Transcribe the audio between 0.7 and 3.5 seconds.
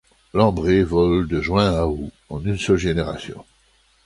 vole de juin à août, en une seule génération.